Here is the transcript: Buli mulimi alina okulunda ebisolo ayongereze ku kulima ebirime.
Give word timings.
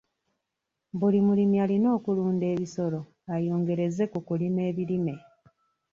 Buli 0.99 1.19
mulimi 1.27 1.55
alina 1.63 1.87
okulunda 1.97 2.45
ebisolo 2.53 2.99
ayongereze 3.35 4.03
ku 4.11 4.19
kulima 4.27 4.61
ebirime. 4.69 5.15